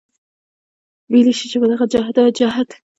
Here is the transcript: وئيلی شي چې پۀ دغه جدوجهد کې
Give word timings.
وئيلی 1.11 1.33
شي 1.39 1.45
چې 1.51 1.57
پۀ 1.61 1.65
دغه 1.71 1.85
جدوجهد 1.91 2.69
کې 2.71 2.79